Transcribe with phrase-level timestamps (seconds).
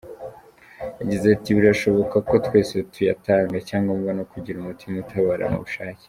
[0.99, 5.99] Yagize ati «birashoboka ko twese tuyatanga, icyangombwa ni ukugira umutima utabara n’ubushake».